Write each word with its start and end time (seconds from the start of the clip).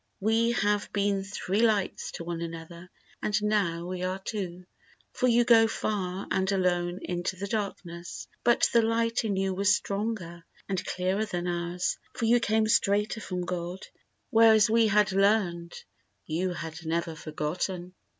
We 0.19 0.53
have 0.53 0.91
been 0.91 1.23
three 1.23 1.61
lights 1.61 2.11
to 2.13 2.23
one 2.23 2.41
another 2.41 2.89
and 3.21 3.39
now 3.43 3.85
we 3.85 4.01
are 4.01 4.17
two, 4.17 4.65
For 5.13 5.27
you 5.27 5.43
go 5.43 5.67
far 5.67 6.25
and 6.31 6.51
alone 6.51 7.01
into 7.03 7.35
the 7.35 7.45
darkness; 7.45 8.27
But 8.43 8.67
the 8.73 8.81
light 8.81 9.23
in 9.23 9.35
you 9.35 9.53
was 9.53 9.75
stronger 9.75 10.43
and 10.67 10.83
clearer 10.83 11.25
than 11.25 11.45
ours, 11.45 11.99
For 12.15 12.25
you 12.25 12.39
came 12.39 12.67
straighter 12.67 13.21
from 13.21 13.41
God 13.45 13.77
and, 13.85 13.89
whereas 14.31 14.71
we 14.71 14.87
had 14.87 15.11
learned, 15.11 15.73
You 16.25 16.53
had 16.53 16.83
never 16.83 17.13
forgotten. 17.13 17.93